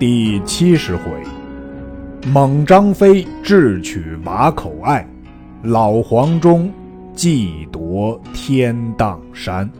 [0.00, 1.22] 第七十回，
[2.26, 5.06] 猛张飞智取瓦口隘，
[5.62, 6.72] 老黄忠
[7.14, 9.70] 计夺天荡山。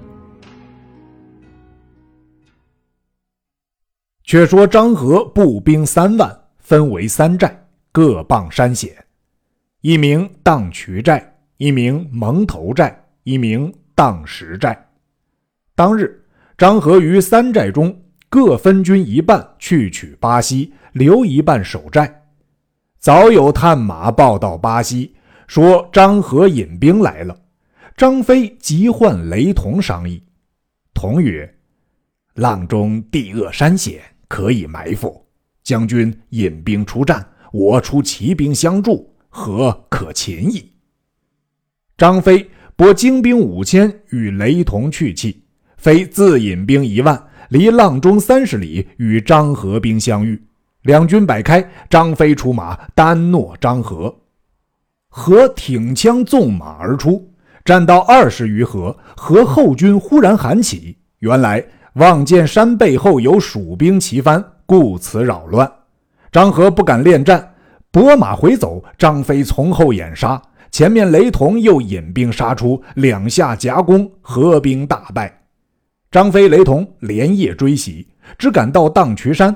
[4.22, 7.58] 却说张合步兵三万，分为三寨，
[7.90, 8.94] 各傍山险。
[9.80, 14.78] 一名荡渠寨，一名蒙头寨，一名荡石寨。
[15.74, 16.22] 当日，
[16.58, 17.98] 张合于三寨中。
[18.30, 22.28] 各分军一半去取巴西，留一半守寨。
[23.00, 25.16] 早有探马报到巴西，
[25.48, 27.36] 说张合引兵来了。
[27.96, 30.22] 张飞急唤雷同商议。
[30.94, 31.52] 同曰
[32.36, 35.26] ：“阆中地恶山险，可以埋伏。
[35.64, 40.70] 将军引兵出战，我出骑兵相助，何可擒矣？”
[41.98, 45.42] 张飞拨精兵五千与雷同去气，
[45.76, 47.26] 飞自引兵一万。
[47.50, 50.40] 离阆中三十里，与张合兵相遇，
[50.82, 54.14] 两军摆开，张飞出马，单诺张合。
[55.08, 57.28] 合挺枪纵马而出，
[57.64, 65.68] 战到二十余合，合后军忽然喊起，原来望见山背后有蜀兵齐番，故此扰乱。
[66.30, 67.54] 张合不敢恋战，
[67.90, 68.84] 拨马回走。
[68.96, 75.39] 张飞从后掩杀，前面雷同又引兵杀出，两下夹攻，合兵大败。
[76.10, 79.54] 张飞、雷同连夜追袭，只赶到荡渠山。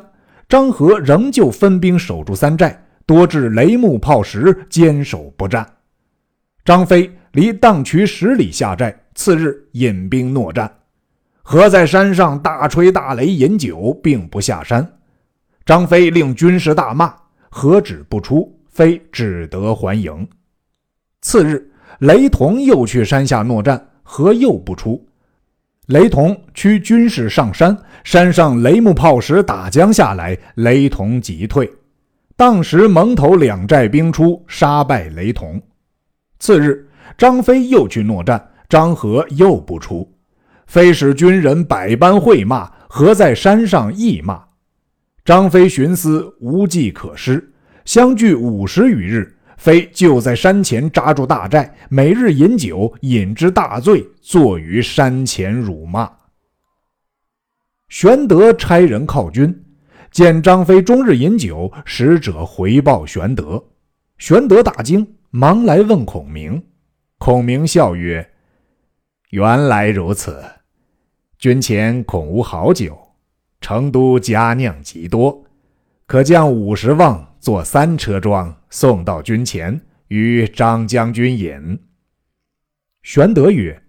[0.48, 5.66] 张合仍旧分兵守住三寨，多至雷木炮石，坚守不战。
[6.64, 10.72] 张飞离荡渠十里下寨，次日引兵搦战。
[11.42, 14.88] 合在山上大吹大擂饮酒，并不下山。
[15.66, 17.12] 张飞令军士大骂，
[17.50, 20.28] 何止不出，飞只得还营。
[21.20, 21.68] 次日，
[21.98, 25.04] 雷同又去山下搦战，何又不出。
[25.86, 31.70] 雷同驱军士上山，山上雷木炮石打将下来，雷同急退。
[32.36, 35.60] 当时蒙头两寨兵出，杀败雷同。
[36.38, 40.10] 次日，张飞又去搦战，张合又不出，
[40.66, 44.42] 飞使军人百般会骂，合在山上亦骂。
[45.22, 47.52] 张飞寻思无计可施，
[47.84, 49.36] 相距五十余日。
[49.64, 56.12] 飞就在山前扎住大寨，每日饮酒，饮之大醉，坐于山前辱骂。
[57.88, 59.64] 玄德差人犒军，
[60.10, 63.64] 见张飞终日饮酒，使者回报玄德。
[64.18, 66.62] 玄德大惊，忙来问孔明。
[67.16, 68.32] 孔明笑曰
[69.32, 70.44] ：“原来如此，
[71.38, 72.98] 军前恐无好酒，
[73.62, 75.42] 成都佳酿极多，
[76.06, 81.78] 可将五十望。”坐三车装送到军前，与张将军饮。
[83.04, 83.84] 玄德曰：“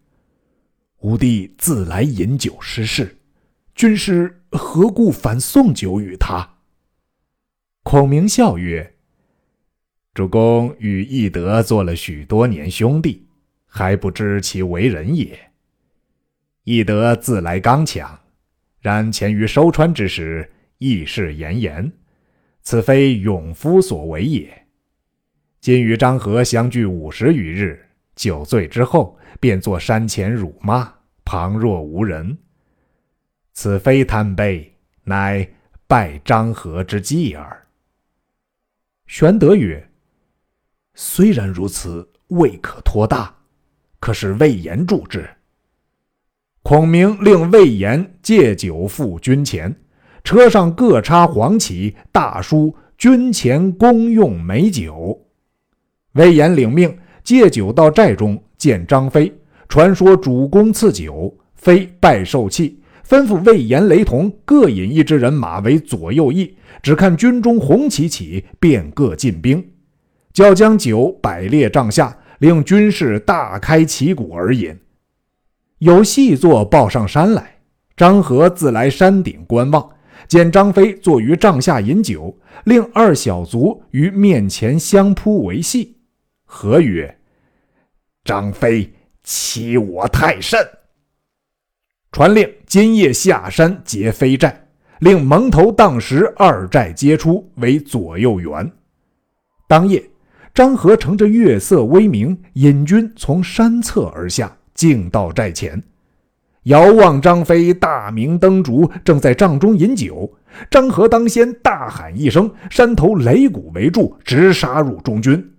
[1.02, 3.18] 吾弟自来饮酒失事，
[3.74, 6.58] 军师何故反送酒与他？”
[7.82, 8.96] 孔明笑曰
[10.14, 13.28] ：“主公与翼德做了许多年兄弟，
[13.66, 15.52] 还不知其为人也。
[16.64, 18.20] 翼德自来刚强，
[18.82, 21.92] 然前于收川之时，义士严严。”
[22.62, 24.65] 此非勇夫所为也。
[25.66, 27.84] 今与张合相聚五十余日，
[28.16, 30.94] 酒醉之后便坐山前辱骂，
[31.24, 32.38] 旁若无人。
[33.54, 34.72] 此非贪杯，
[35.06, 35.50] 乃
[35.88, 37.66] 拜张合之计耳。
[39.08, 39.90] 玄德曰
[40.94, 43.36] ：“虽然如此，未可托大，
[44.00, 45.28] 可使魏延助之。”
[46.62, 49.76] 孔明令魏延借酒赴军前。
[50.24, 55.20] 车上各插黄旗，大书“军前公用美酒”。
[56.16, 59.34] 魏延领命，借酒到寨中见张飞，
[59.68, 69.64] 传说主公赐酒，飞拜受气，吩咐魏延、雷同各引一支人马为左右翼，只看军中红旗起，便各进兵。
[70.32, 74.78] 叫将酒摆列帐下，令军士大开旗鼓而饮。
[75.80, 77.58] 有细作报上山来，
[77.98, 79.90] 张合自来山顶观望。
[80.28, 85.95] 见张飞坐于帐下饮酒，令二小卒于面前相扑为戏。
[86.58, 87.14] 何曰
[88.24, 88.90] ：“张飞
[89.26, 90.58] 欺我太甚！”
[92.14, 94.66] 传令今夜下山劫飞寨，
[95.00, 98.72] 令蒙头、荡石二寨皆出为左右援。
[99.68, 100.02] 当夜，
[100.54, 105.84] 张合乘着月色微明，引军从山侧而下，径到寨前。
[106.64, 110.34] 遥望张飞大明灯烛，正在帐中饮酒。
[110.72, 115.52] 张合当先大喊一声，山头擂鼓为助，直杀入中军。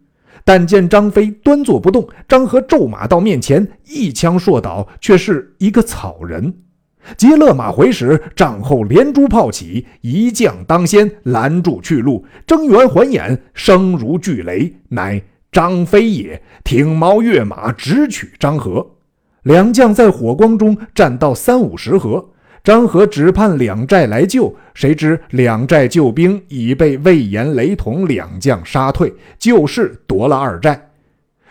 [0.46, 6.54] 但见张飞端坐不动，张合骤马到面前，一枪硕倒，却是一个草人。
[7.16, 15.20] 急勒马回时，帐后连珠炮起，一将当先，拦住去路，睁圆环眼，声如巨雷，乃
[15.50, 16.40] 张飞也。
[16.62, 18.92] 挺矛跃马，直取张合。
[19.42, 22.30] 两将在火光中战到三五十合，
[22.66, 30.90] 张合只盼两寨来救，谁知两寨救兵已被魏延、雷同两将杀退，就势夺了二寨。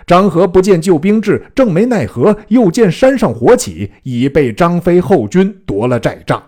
[0.06, 6.44] 张合不见救兵至，正没奈何，又见山上火起，已被张飞后军夺了寨帐。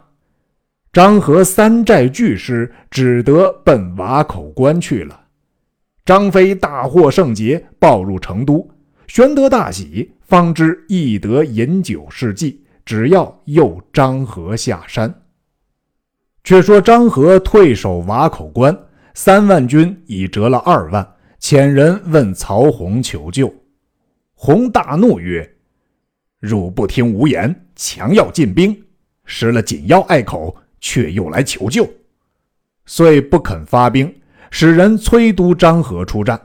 [0.91, 5.17] 张合三寨俱失，只得奔瓦口关去了。
[6.03, 8.69] 张飞大获圣捷，报入成都。
[9.07, 15.13] 玄德大喜，方知翼德饮酒试计，只要诱张合下山。
[16.45, 18.75] 却说张合退守瓦口关，
[19.13, 21.05] 三万军已折了二万。
[21.37, 23.53] 遣人问曹洪求救，
[24.33, 25.57] 洪大怒曰
[26.39, 28.85] ：“汝不听吾言，强要进兵，
[29.25, 31.85] 失了紧要隘口，却又来求救，
[32.85, 34.15] 遂不肯发兵，
[34.49, 36.41] 使人催督张合出战。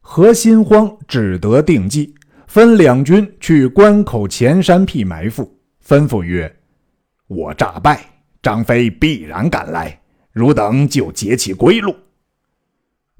[0.00, 2.12] 何心慌，只得定计，
[2.54, 5.42] 分两军去关口前山僻埋伏，
[5.84, 6.56] 吩咐曰
[7.26, 7.98] ：‘我诈败，
[8.40, 11.92] 张飞必然赶来，汝等就截其归路。’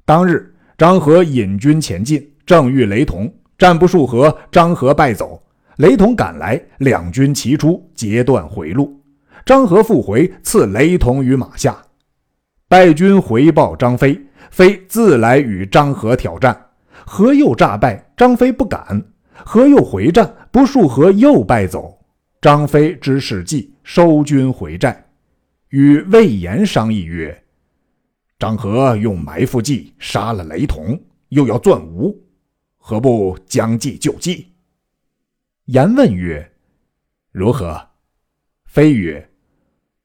[0.05, 5.43] 当日。”张合引军前进，正遇雷同，战不数合，张合败走。
[5.79, 8.97] 雷同赶来，两军齐出，截断回路。
[9.45, 11.77] 张合复回，刺雷同于马下。
[12.69, 14.17] 败军回报张飞，
[14.49, 16.57] 飞自来与张合挑战，
[17.05, 19.03] 合又诈败，张飞不敢。
[19.43, 21.99] 何又回战，不数合又败走。
[22.41, 25.03] 张飞知事计，收军回寨，
[25.69, 27.43] 与魏延商议曰。
[28.37, 32.15] 张合用埋伏计杀了雷同，又要钻吴，
[32.77, 34.47] 何不将计就计？
[35.65, 36.51] 严问曰
[37.31, 37.81] ：“如何？”
[38.67, 39.27] 飞曰：“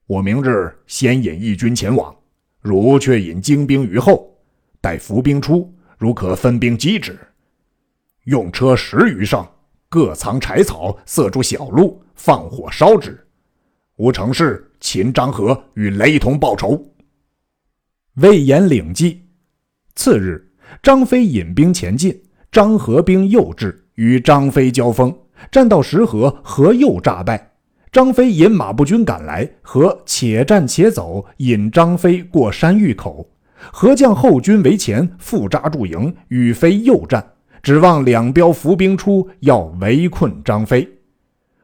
[0.07, 2.17] 我明日先引义军前往，
[2.61, 4.35] 汝却引精兵于后，
[4.81, 7.19] 待伏兵出，如可分兵击之。
[8.25, 9.49] 用车十余上，
[9.89, 13.19] 各藏柴草，塞住小路，放火烧之。
[13.97, 16.85] 吾成事，擒张合与雷同报仇。”
[18.17, 19.23] 魏延领计，
[19.95, 20.53] 次日，
[20.83, 22.21] 张飞引兵前进，
[22.53, 25.17] 张合兵又至，与张飞交锋，
[25.51, 27.53] 战到石河，合又诈败。
[27.93, 33.29] 张飞引马步军赶来，合且战且走，引张飞过山峪口。
[33.73, 40.89] 合将后军围前，复扎驻营，与飞又战，指望两彪伏兵出，要围困张飞。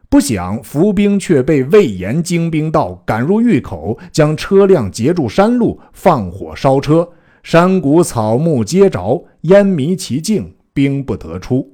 [0.09, 7.09] 不想伏兵却被魏延精兵到，赶入峪口，将车辆截住山路，放火烧车，
[7.43, 11.69] 山谷草木皆着，烟迷其境，兵不得出。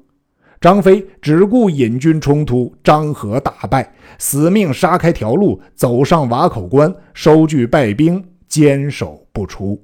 [0.60, 9.80] 张飞只顾引军冲突，张合大败，死命杀开条路，走上瓦口关，收据败兵，坚守不出。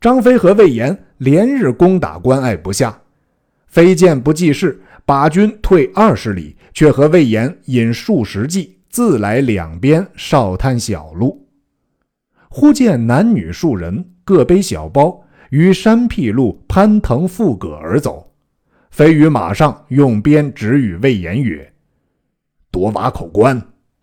[0.00, 3.00] 张飞和魏延连日攻打关隘不下，
[3.66, 4.80] 飞见不济事。
[5.04, 11.48] 把军退二十里，却和魏延引数十骑，自来两边哨滩小路。
[12.50, 18.34] 忽见男女数人，各背小包，于山僻路攀藤附葛而走。
[18.90, 21.72] 飞于马上，用鞭指与魏延曰
[22.70, 23.58] ：“夺瓦口关，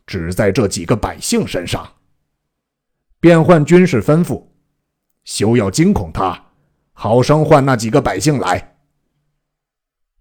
[0.07, 1.87] 只在这几个百姓身上。”
[3.21, 4.43] 便唤军士吩咐
[5.25, 6.45] ：“休要惊恐他，
[6.93, 8.77] 好生唤那几个百姓来。”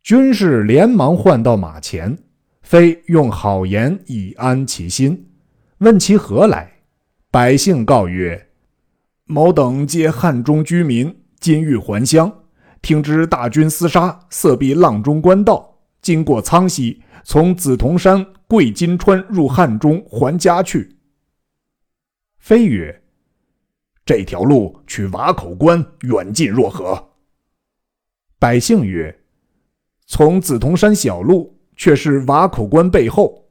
[0.02, 2.18] 军士连忙唤到马前，
[2.62, 5.30] 飞用好言以安其心，
[5.78, 6.73] 问其何来。
[7.30, 8.50] 百姓告曰
[9.25, 12.32] ：“某等皆汉中居民，今欲还乡，
[12.80, 20.96] 听知大军厮杀，色必阆中官道，经过苍溪，从紫铜山、贵金川入汉中还家去。”
[22.38, 23.02] 飞曰
[24.04, 27.12] ：“这条路去瓦口关，远近若何？”
[28.38, 29.18] 百姓曰：
[30.06, 33.46] 从紫铜山小路，却是瓦口关背后。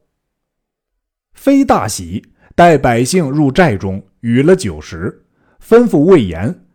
[1.32, 5.26] 飞大喜，带百姓入寨中，与了酒食，
[5.60, 6.66] 吩咐魏延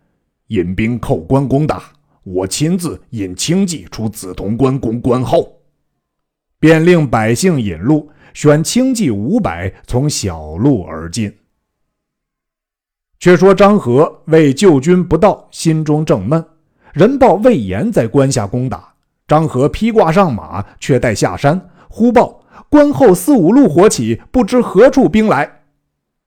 [0.48, 1.94] 引兵扣关攻打，
[2.24, 5.62] 我亲自引轻骑出紫铜关攻关后，
[6.60, 11.34] 便令百姓引路，选轻骑五百，从小路而进。
[13.20, 16.44] 却说张合为救军不到，心中正闷，
[16.94, 18.94] 人报魏延在关下攻打。
[19.28, 21.70] 张合披挂上马，却待下山。
[21.90, 25.64] 忽报关后四五路火起，不知何处兵来。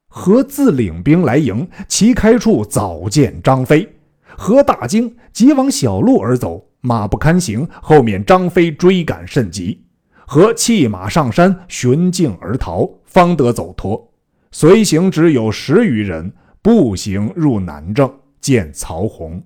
[0.09, 3.89] 何自领兵来迎，旗开处早见张飞。
[4.37, 9.83] 何大惊，急往小路而走，马不堪行，后面张飞追赶甚急。
[10.27, 14.11] 何弃马上山寻径而逃，方得走脱。
[14.51, 16.31] 随行只有十余人，
[16.63, 19.43] 步行入南郑，见曹洪。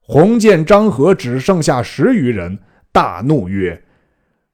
[0.00, 2.58] 洪见张合只剩下十余人，
[2.90, 3.84] 大怒曰：“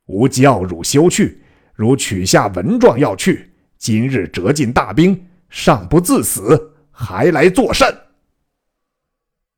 [0.07, 1.41] 吾教汝休去，
[1.73, 7.87] 如取下文状要去，今日折尽大兵，尚不自死，还来作甚？”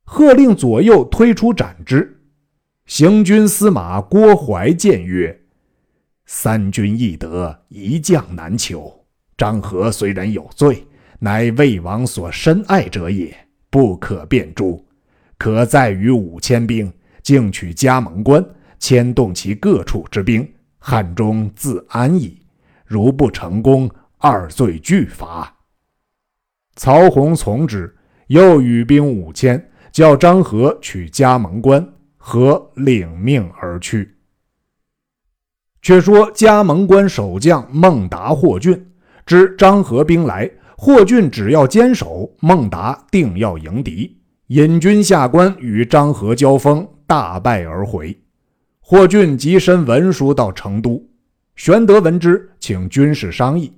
[0.04, 2.20] 喝令左右推出斩之。
[2.84, 5.40] 行军司马郭淮谏曰
[6.26, 9.06] ：“三军易得，一将难求。
[9.38, 10.84] 张合虽然有罪，
[11.20, 13.32] 乃魏王所深爱者也，
[13.70, 14.84] 不可变诛。
[15.38, 18.44] 可再与五千兵，竟取加盟关，
[18.80, 22.40] 牵动其各处之兵，汉中自安矣。
[22.84, 25.54] 如不成功，二罪俱罚。”
[26.74, 27.96] 曹洪从之，
[28.26, 29.64] 又与兵五千。
[29.92, 31.84] 叫张合取加盟关，
[32.16, 34.14] 和领命而去。
[35.82, 38.88] 却说加盟关守将孟达、霍峻
[39.26, 40.48] 知张合兵来，
[40.82, 48.18] 霍峻只要坚守，孟达定要迎敌，引军下关与张合交锋，大败而回。
[48.80, 51.06] 霍峻即申文书到成都，
[51.54, 53.70] 玄德闻之，请军士商议。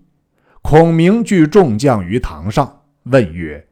[0.63, 3.67] 孔明聚众将于堂上，问曰。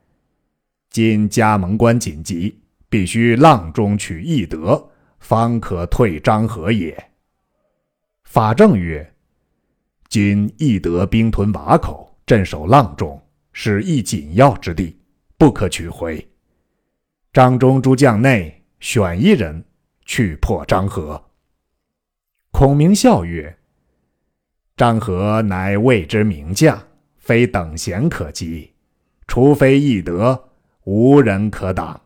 [0.90, 2.58] 今加盟关紧急，
[2.88, 7.00] 必须阆中取义德，方可退张合也。
[8.24, 9.08] 法正曰
[10.10, 13.20] ：“今义德兵屯瓦口，镇守阆中，
[13.52, 14.96] 是一紧要之地，
[15.36, 16.24] 不可取回。
[17.32, 19.64] 张中诸将内选一人
[20.04, 21.20] 去破张合。”
[22.52, 23.58] 孔明笑曰
[24.78, 26.80] ：“张合乃魏之名将，
[27.18, 28.72] 非等闲可及，
[29.26, 30.50] 除非义德。”
[30.86, 32.00] 无人可挡。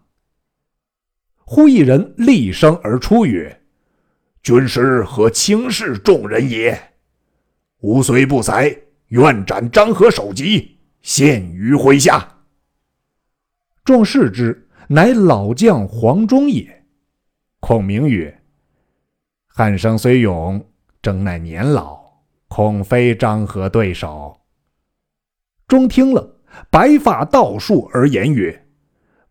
[1.36, 3.62] 忽一人厉声而出曰
[4.42, 6.94] ：“军师何轻视众人也？
[7.80, 8.74] 吾虽不才，
[9.22, 12.28] 愿斩张合首级，献于麾下。”
[13.84, 16.84] 众视之，乃老将黄忠也。
[17.60, 18.42] 孔明曰
[19.46, 20.64] ：“汉生虽勇，
[21.00, 22.00] 征乃年老，
[22.48, 24.40] 恐非张合对手。”
[25.68, 28.66] 忠听了，白发倒竖而言曰：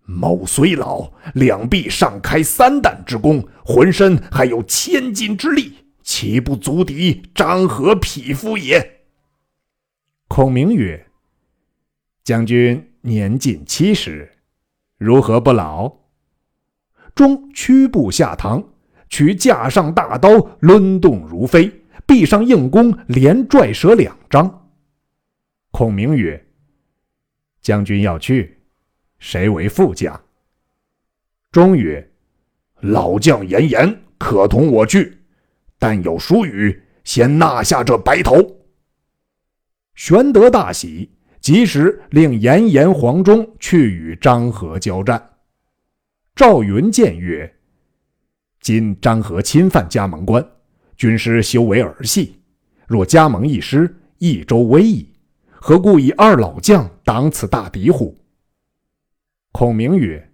[0.06, 5.74] 某虽老，两臂尚开三弹之功，浑身还有千斤之力，
[6.04, 8.93] 岂不足敌张合匹夫也？
[10.36, 11.06] 孔明曰
[12.26, 14.28] ：“将军年近七十，
[14.98, 16.00] 如何不老？”
[17.14, 18.68] 钟屈步下堂，
[19.10, 20.30] 取架上大刀，
[20.62, 21.72] 抡动如飞，
[22.08, 24.72] 臂上硬弓连拽折两张。
[25.70, 26.44] 孔明曰
[27.62, 28.58] ：“将军要去。”
[29.22, 30.20] 谁为副将？
[31.52, 32.12] 钟曰
[32.82, 35.16] ：“老将严颜，可同我去，
[35.78, 38.62] 但有疏语，先纳下这白头。”
[39.96, 45.30] 玄德大喜，及时令严颜、黄忠去与张合交战。
[46.36, 47.56] 赵云谏曰
[48.60, 50.44] ：“今张合侵犯加盟关，
[50.98, 52.42] 军师修为儿戏，
[52.88, 55.14] 若加盟一失，益州危矣。
[55.52, 58.20] 何故以二老将挡此大敌乎？”
[59.54, 60.32] 孔明曰：“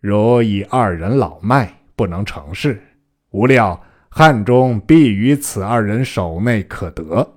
[0.00, 2.82] 如以二人老迈，不能成事，
[3.30, 7.34] 无料汉中必于此二人手内可得。”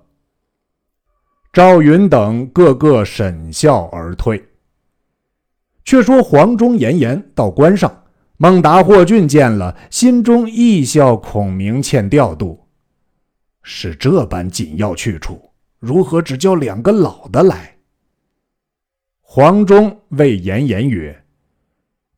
[1.51, 4.43] 赵云等个个沈笑而退。
[5.83, 8.03] 却说黄忠、严颜到关上，
[8.37, 12.67] 孟达、霍峻见了，心中亦笑孔明欠调度，
[13.63, 17.75] 是这般紧要去处，如何只叫两个老的来？
[19.21, 21.23] 黄忠谓严颜曰：“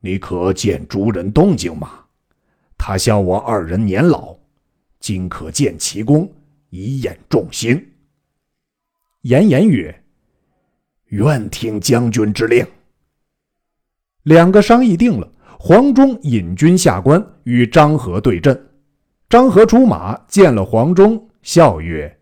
[0.02, 1.92] 你可见诸人动静吗？
[2.78, 4.36] 他笑我二人年老，
[5.00, 6.30] 今可见其功，
[6.72, 7.88] 以掩众心。”
[9.22, 10.04] 严颜曰
[11.10, 12.66] ：“愿听将军之令。”
[14.24, 18.70] 两个商议定了，黄忠引军下关，与张合对阵。
[19.30, 22.20] 张合出马，见了黄忠，笑曰：“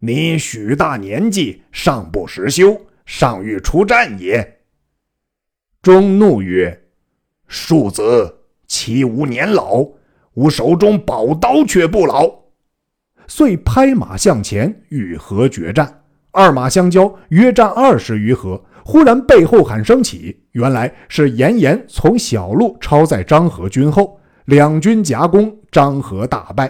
[0.00, 4.60] 你许大年纪，尚不识羞。”尚欲出战也。
[5.82, 6.80] 钟怒曰
[7.48, 9.84] ：“庶子岂无年老？
[10.34, 12.32] 吾手中宝刀却不老。”
[13.30, 16.02] 遂拍马向前，与何决战。
[16.32, 18.60] 二马相交，约战二十余合。
[18.84, 26.68] 忽然背后喊声起，原来是严颜从小路抄在张合军后，两军夹攻，张合大败，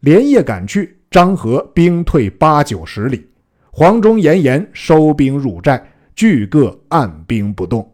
[0.00, 0.98] 连夜赶去。
[1.10, 3.26] 张合兵退八九十里。
[3.70, 5.82] 黄忠、严颜收兵入寨，
[6.14, 7.90] 俱各按兵不动。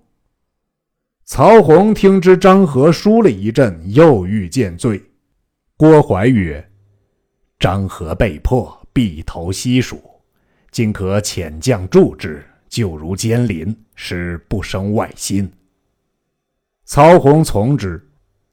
[1.25, 5.01] 曹洪听知张合输了一阵，又欲见罪。
[5.77, 6.69] 郭淮曰
[7.59, 10.01] ：“张合被迫避投西蜀，
[10.71, 15.51] 今可遣将助之，就如监临，使不生外心。”
[16.85, 18.05] 曹洪从之。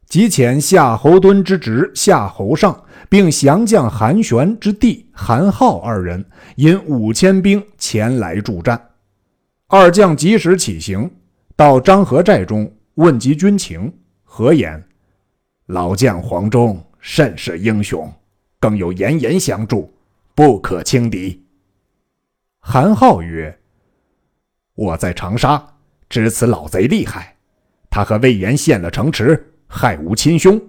[0.08, 6.24] 即遣夏侯惇之侄夏侯尚，并降将韩玄之弟韩浩二人，
[6.58, 8.80] 引五千兵前来助战。
[9.68, 11.10] 二将及时起行，
[11.56, 13.92] 到张合寨中问及军情。
[14.24, 14.82] 何言
[15.68, 18.10] ：“老将黄忠甚是英雄，
[18.65, 19.93] 更有严颜相助，
[20.34, 21.45] 不可轻敌。”
[22.60, 23.60] 韩浩曰
[24.74, 25.63] ：“我在长沙，
[26.10, 27.36] 知此老贼厉害，
[27.91, 30.60] 他和魏延陷了城池。”害无亲兄，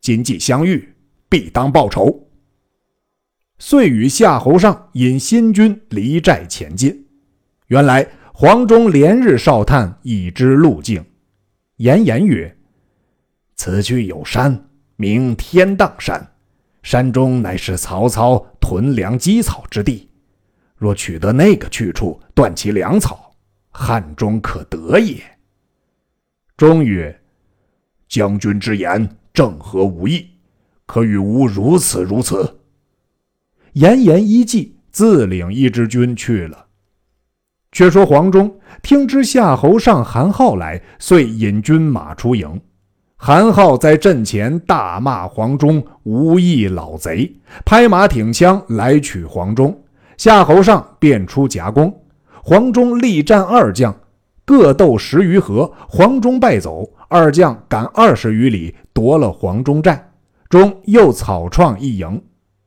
[0.00, 0.94] 今既相遇，
[1.28, 2.28] 必当报仇。
[3.58, 7.06] 遂与夏侯尚引新军离寨前进。
[7.68, 11.04] 原来黄忠连日哨探，已知路径。
[11.78, 12.56] 严颜曰
[13.56, 16.33] ：“此去有山，名天荡山。
[16.84, 20.08] 山中乃是曹操屯粮积草之地。
[20.76, 23.34] 若取得那个去处，断其粮草，
[23.70, 25.20] 汉中可得也。”
[26.56, 27.20] 忠曰。
[28.06, 30.28] 将军之言正合吾意，
[30.86, 32.60] 可与吾如此如此。
[33.72, 36.66] 言言一计，自领一支军去了。
[37.72, 42.60] 却说黄忠听知夏侯尚、韩浩来，遂引军马出营。
[43.26, 49.74] 韩浩在阵前大骂黄忠无义老贼，拍马挺枪来取黄忠。
[50.18, 52.02] 夏侯尚便出夹攻，
[52.42, 53.96] 黄忠力战二将，
[54.44, 56.86] 各斗十余合，黄忠败走。
[57.08, 60.06] 二将赶二十余里，夺了黄忠寨，
[60.50, 62.22] 中又草创一营。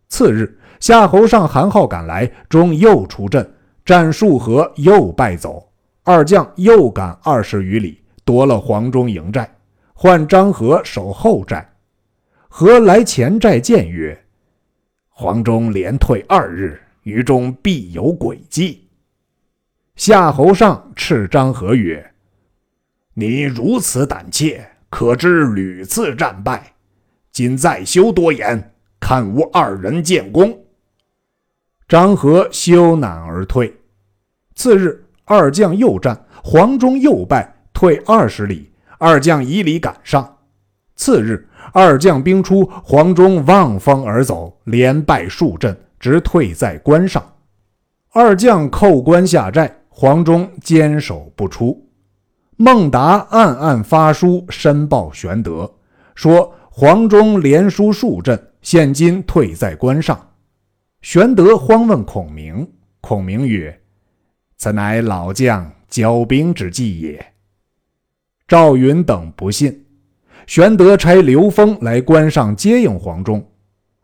[0.09, 3.47] 次日，夏侯尚、韩浩赶来，中又出阵，
[3.85, 5.63] 战数合，又败走。
[6.03, 9.47] 二将又赶二十余里，夺了黄忠营寨，
[9.99, 11.67] 换张合守后寨。
[12.47, 14.15] 合来前寨见曰
[15.09, 18.87] ：“黄忠连退二日，于中必有诡计。”
[19.97, 22.13] 夏侯尚斥张合曰：
[23.15, 26.75] 你如此胆怯，可知屡次战败。
[27.31, 30.63] 今再休多言，看吾二人建功。
[31.87, 33.75] 张合羞赧而退。
[34.53, 38.71] 次日，二将又战，黄忠又败，退二十里。
[38.97, 40.37] 二将以礼赶上。
[40.95, 47.23] 次日，二将兵出，黄忠望风而走，连败数阵，直退在关上。
[48.13, 51.87] 二将叩关下寨，黄忠坚守不出。
[52.55, 55.71] 孟达暗暗发书申报玄德，
[56.15, 60.19] 说黄忠连输数阵，现今退在关上。
[61.03, 62.67] 玄德慌问孔明，
[63.01, 63.79] 孔明曰
[64.57, 67.33] ：“此乃老将骄兵之计也。”
[68.47, 69.85] 赵云等不信。
[70.45, 73.45] 玄德差刘封来关上接应黄忠，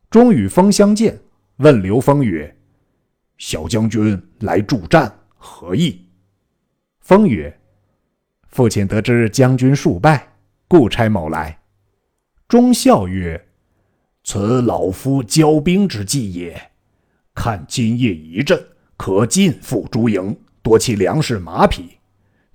[0.10, 1.18] 忠与封相见，
[1.58, 2.54] 问刘封曰
[3.40, 6.06] ：“小将军来助战，何意？”
[7.00, 7.58] 封曰：
[8.50, 10.28] 父亲得知将军数败，
[10.68, 11.58] 故差某来。
[12.50, 13.42] 忠笑曰
[14.26, 16.72] ：“此老夫骄兵之计也。
[17.34, 18.62] 看今夜一阵，
[18.98, 21.93] 可尽付诸营，夺其粮食马匹。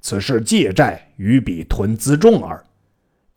[0.08, 2.64] 此事借债与彼屯辎重耳。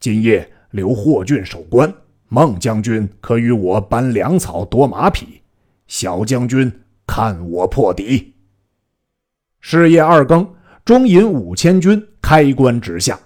[0.00, 1.92] 今夜留霍峻守关，
[2.28, 5.42] 孟将军可与我搬粮草、夺马匹。
[5.86, 6.72] 小将军
[7.06, 8.32] 看我破敌。”
[9.60, 10.48] 是夜二更，
[10.82, 12.02] 中引五千军。
[12.22, 13.18] 开关直下，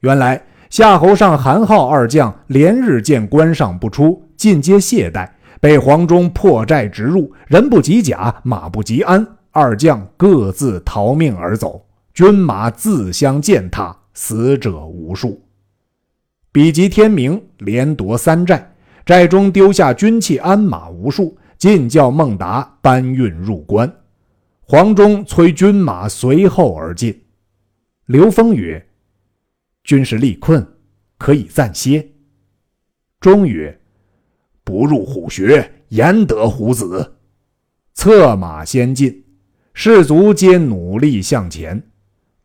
[0.00, 5.28] 原来夏侯尚、韩浩二将连日见关上不出，尽皆懈怠，
[5.60, 11.87] 被黄忠破寨直入，人不及甲，马不及鞍，二将各自逃命而走，
[12.18, 15.40] 军马自相践踏，死者无数。
[16.50, 18.74] 比及天明，连夺三寨，
[19.06, 23.88] 寨中丢下军器鞍马无数，尽叫孟达搬运入关。
[24.62, 27.22] 黄忠催军马随后而进。
[28.06, 28.84] 刘封曰
[29.84, 30.66] ：“军士力困，
[31.18, 32.04] 可以暂歇。”
[33.20, 33.80] 忠曰
[34.64, 37.14] ：“不入虎穴，焉得虎子？”
[37.94, 39.24] 策马先进，
[39.72, 41.80] 士卒皆努力向前。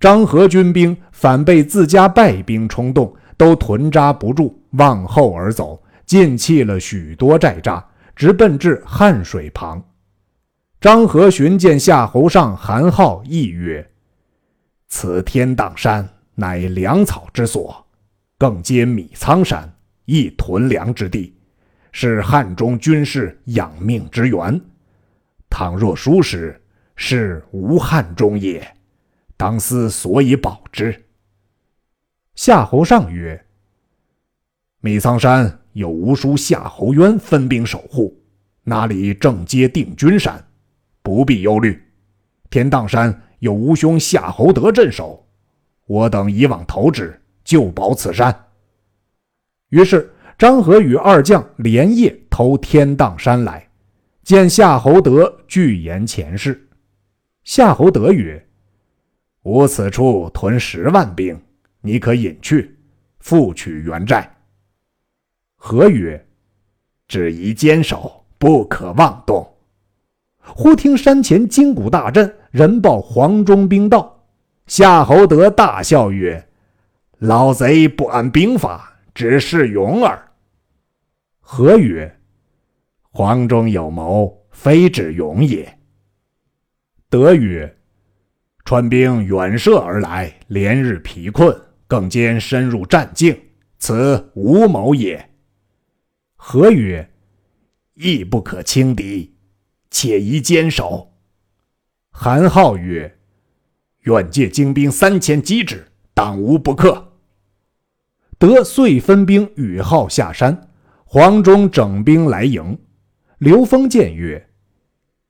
[0.04, 7.82] 张合军兵反被自家败兵冲动，都屯扎不住，往后而走，尽弃了许多寨栅，
[8.14, 9.82] 直奔至汉水旁。
[10.82, 13.90] 张合寻见夏侯尚、韩浩，亦曰：
[14.90, 17.88] 此天荡山乃粮草之所，
[18.38, 21.34] 更兼米仓山，亦屯粮之地，
[21.94, 24.60] 是汉中军士养命之源。
[25.50, 26.62] 倘若疏失，
[26.98, 28.62] 是无汉中也。
[29.38, 31.06] 当思所以保之。
[32.36, 33.46] 夏侯尚曰
[34.82, 38.20] ：“米仓山有吴叔夏侯渊分兵守护，
[38.64, 40.44] 那里正接定军山，
[41.02, 41.82] 不必忧虑。
[42.50, 45.28] 天荡山有吴兄夏侯德镇守，
[45.86, 48.48] 我等以往投之，就保此山。”
[49.70, 53.68] 于是张合与二将连夜投天荡山来，
[54.24, 56.70] 见夏侯德拒言前事。
[57.44, 58.48] 夏侯德曰
[59.44, 61.40] ：“吾此处屯十万兵，
[61.82, 62.78] 你可引去，
[63.20, 64.30] 复取原寨。”
[65.56, 66.26] 何曰
[67.08, 69.50] ：“只宜坚守，不可妄动。”
[70.46, 74.26] 忽听山前金鼓大震，人报黄忠兵到。
[74.68, 76.50] 夏侯德大笑曰
[77.20, 80.32] ：“老贼不谙兵法，只是勇耳。”
[81.40, 82.20] 何曰
[83.12, 85.80] ：“黄忠有谋，非止勇也。”
[87.10, 87.78] 德曰
[88.66, 93.38] ：“川兵远涉而来，连日疲困，更兼深入战境，
[93.78, 95.32] 此无谋也。”
[96.36, 97.12] 何曰
[97.96, 99.36] ：“亦不可轻敌，
[99.92, 101.14] 且宜坚守。”
[102.10, 103.20] 韩浩曰
[104.04, 107.14] ：“愿借精兵三千击之，当无不克。”
[108.40, 110.70] 得遂分兵与号下山，
[111.06, 112.78] 黄忠整兵来迎。
[113.40, 114.50] 刘封见曰：“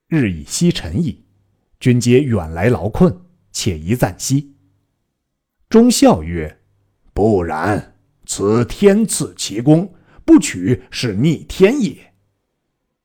[0.07, 1.25] 日已西沉矣。”
[1.79, 3.13] 军皆远来劳困，
[3.53, 4.55] 且宜暂息。
[5.69, 6.59] 忠孝曰
[7.13, 9.93] ：“不然，此天赐奇功，
[10.25, 11.95] 不取是逆天也。”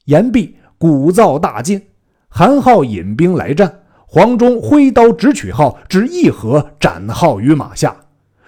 [0.07, 1.89] 言毕，鼓噪大进，
[2.29, 7.95] 韩浩引兵来战，黄忠挥刀直取号，只一合斩号于马下。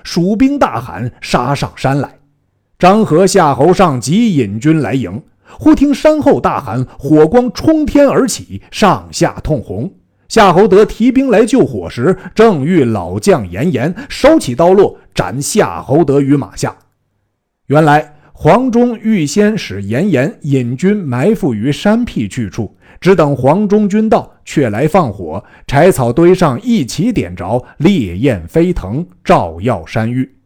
[0.03, 2.19] 蜀兵大喊，杀上山来。
[2.79, 5.23] 张合、夏侯尚急引军来迎，
[5.59, 9.93] 忽听山后大喊，火光冲天而起，上下通红。
[10.31, 16.77] 夏侯德提兵来救火时，正遇老将严颜收起刀落，斩夏侯德于马下。
[17.67, 30.37] 原来黄忠预先使严颜引军埋伏于山僻去处，只等黄忠军到，却来放火，柴草堆上一起点着，烈焰飞腾，照耀山域。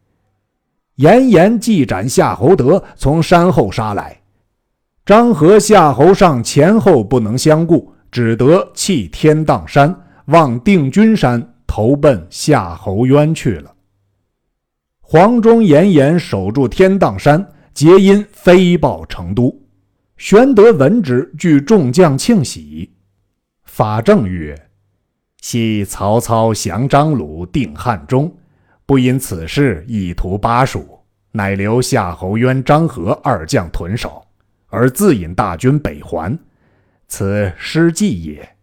[0.94, 4.22] 严颜既斩夏侯德，从山后杀来，
[5.04, 7.92] 张合、夏侯尚前后不能相顾。
[8.14, 9.92] 只得弃天荡山，
[10.27, 13.74] 望定军山投奔夏侯渊去了。
[15.00, 19.53] 黄忠严严守住天荡山，皆因飞报成都。
[20.16, 22.88] 玄德闻之，具众将庆喜。
[23.64, 24.57] 法正曰
[25.42, 28.33] ：“昔曹操降张鲁，定汉中，
[28.87, 31.00] 不因此事意图巴蜀，
[31.33, 34.24] 乃留夏侯渊、张合二将屯守，
[34.68, 36.38] 而自引大军北还。”
[37.16, 38.57] 此失计也。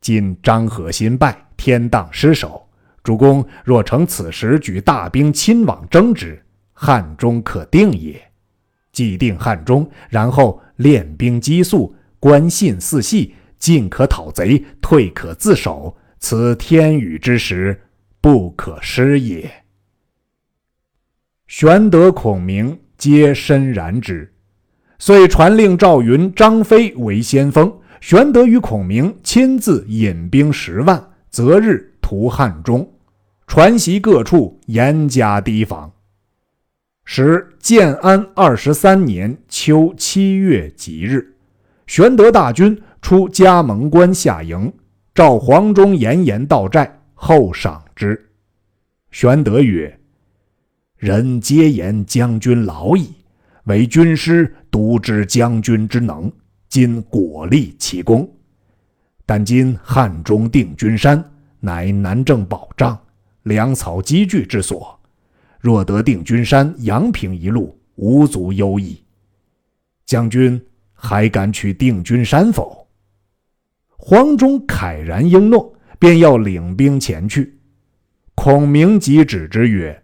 [0.00, 2.66] 今张合新败，天荡失守。
[3.02, 8.18] 主公若乘此时举大兵亲往征之，汉中可定也。
[8.90, 15.94] 既定汉中，然后练兵积粟，关信四系，进可讨贼，退可自守。
[16.18, 17.82] 此天雨之时，
[18.22, 19.50] 不可失也。
[21.48, 24.32] 玄德、孔明皆深然之，
[24.98, 27.70] 遂传令赵云、张飞为先锋。
[28.00, 32.90] 玄德与孔明亲自引兵十万，择日屠汉中，
[33.46, 35.92] 传檄各处，严加提防。
[37.04, 41.34] 时建安二十三年秋七月吉日，
[41.86, 44.72] 玄德大军出加盟关下营，
[45.14, 48.30] 召黄忠、严颜到寨，后赏之。
[49.10, 50.00] 玄德曰
[50.96, 53.12] ：“人皆言将军老矣，
[53.64, 56.32] 为军师，独知将军之能。”
[56.70, 58.32] 今果立奇功，
[59.26, 61.22] 但今汉中定军山
[61.58, 62.96] 乃南郑保障、
[63.42, 64.96] 粮草积聚之所，
[65.58, 69.02] 若得定军山、阳平一路，无足忧矣。
[70.06, 72.86] 将军还敢取定军山否？
[73.96, 77.58] 黄忠慨然应诺，便要领兵前去。
[78.36, 80.00] 孔明即止之曰：“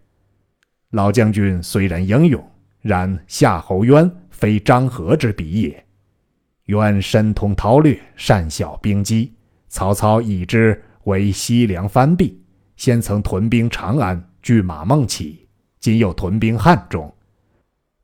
[0.91, 2.45] 老将军虽然英勇，
[2.81, 5.81] 然夏侯渊非张合之比也。”
[6.67, 9.33] 渊深通韬略，善晓兵机。
[9.69, 12.35] 曹操以之为西凉藩蔽，
[12.77, 15.49] 先曾屯兵长安，据马孟起，
[15.81, 17.13] 今又屯兵汉中。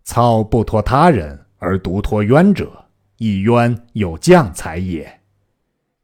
[0.04, 2.70] 操不托他人，而独托渊者，
[3.16, 5.20] 亦渊有将才也。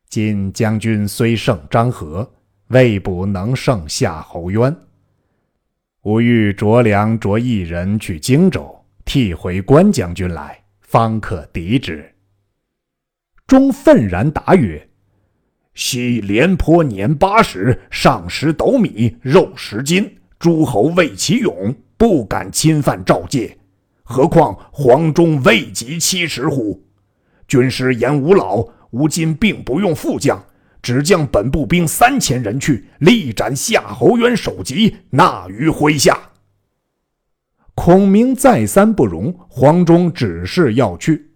[0.09, 2.33] 今将军虽胜张合，
[2.69, 4.75] 未卜能胜夏侯渊。
[6.03, 12.15] 吾欲着粮着一人去荆州，替回关将军来，方可敌之。
[13.49, 14.91] 钟愤然答曰
[15.73, 23.57] ：“昔廉颇年八十，上食斗米，肉十斤，诸侯畏其勇，不敢侵犯赵界。
[24.03, 26.85] 何况黄忠未及七十乎？
[27.47, 30.45] 军师言吾老，吾今并不用副将，
[30.83, 36.15] 只将本部兵三千人去，力斩夏侯渊首级，纳于麾下。”
[37.75, 41.31] 孔明再三不容，黄忠指示要去。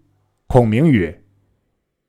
[0.46, 1.18] 孔明曰：“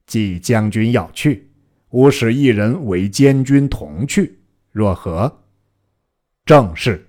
[0.06, 1.50] 既将军要去，
[1.90, 4.40] 吾使一人为监军同去，
[4.72, 5.42] 若何？”
[6.46, 7.08] 正是，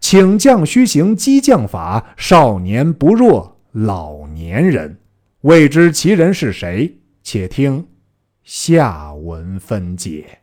[0.00, 4.98] 请将须行激将法，少年不若老年人。
[5.42, 6.98] 未知其人是谁？
[7.22, 7.86] 且听
[8.42, 10.41] 下文分解。